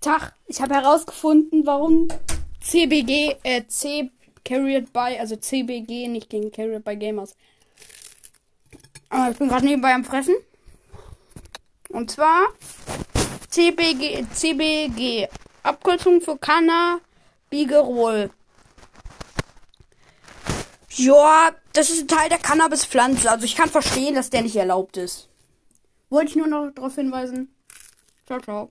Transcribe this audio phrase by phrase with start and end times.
[0.00, 2.08] Tag, ich habe herausgefunden, warum
[2.62, 4.10] CBG, äh, C
[4.44, 7.36] Carried by, also CBG, nicht gegen Carried by Gamers.
[9.10, 10.36] Aber ah, ich bin gerade nebenbei am Fressen.
[11.90, 12.46] Und zwar
[13.50, 15.28] CBG, CBG,
[15.62, 18.30] Abkürzung für Cannabigerol.
[20.90, 23.30] Ja, das ist ein Teil der Cannabispflanze.
[23.30, 25.28] Also ich kann verstehen, dass der nicht erlaubt ist.
[26.08, 27.54] Wollte ich nur noch darauf hinweisen.
[28.26, 28.70] Ciao, ciao.